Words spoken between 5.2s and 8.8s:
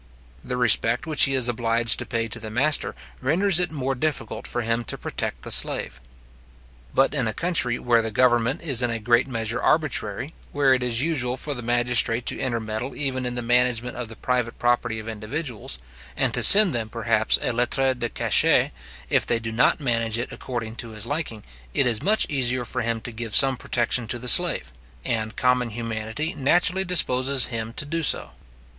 the slave. But in a country where the government